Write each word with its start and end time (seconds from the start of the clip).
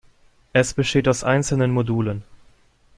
Es 0.51 0.73
besteht 0.73 1.07
aus 1.07 1.23
einzelnen 1.23 1.69
Modulen. 1.69 2.23